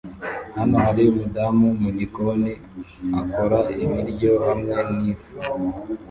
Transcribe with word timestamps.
Hano 0.57 0.75
hari 0.85 1.01
umudamu 1.11 1.67
mugikoni 1.81 2.51
akora 3.21 3.59
ibiryo 3.83 4.31
hamwe 4.45 4.75
nifu 4.97 5.35